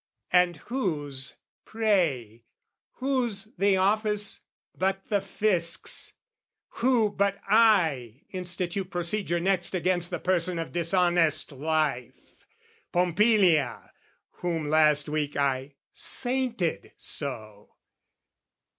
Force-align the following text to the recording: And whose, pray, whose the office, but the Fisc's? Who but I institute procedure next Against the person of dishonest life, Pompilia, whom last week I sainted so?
And 0.33 0.57
whose, 0.57 1.37
pray, 1.63 2.41
whose 2.93 3.49
the 3.59 3.77
office, 3.77 4.41
but 4.75 5.07
the 5.09 5.19
Fisc's? 5.19 6.13
Who 6.77 7.11
but 7.11 7.39
I 7.47 8.23
institute 8.31 8.89
procedure 8.89 9.39
next 9.39 9.75
Against 9.75 10.09
the 10.09 10.17
person 10.17 10.57
of 10.57 10.71
dishonest 10.71 11.51
life, 11.51 12.15
Pompilia, 12.91 13.91
whom 14.37 14.71
last 14.71 15.07
week 15.07 15.35
I 15.37 15.75
sainted 15.93 16.93
so? 16.97 17.75